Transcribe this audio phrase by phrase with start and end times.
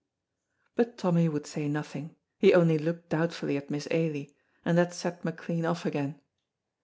[0.75, 4.35] But Tommy would say nothing, he only looked doubtfully at Miss Ailie,
[4.65, 6.19] and that set McLean off again.